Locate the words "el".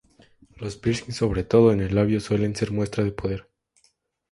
1.79-1.93